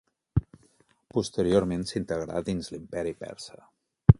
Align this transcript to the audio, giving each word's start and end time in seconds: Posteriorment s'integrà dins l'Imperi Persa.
Posteriorment 1.17 1.85
s'integrà 1.91 2.41
dins 2.51 2.71
l'Imperi 2.73 3.17
Persa. 3.25 3.61